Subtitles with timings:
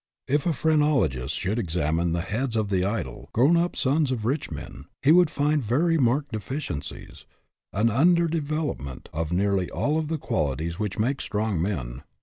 [0.27, 4.49] If a phrenologist should examine the heads of the idle, grown up sons of rich
[4.49, 7.27] men, he would find very marked deficiencies,
[7.71, 12.01] an under development of nearly all of the qualities which make strong men.